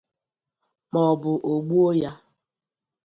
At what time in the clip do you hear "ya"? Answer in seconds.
2.01-2.11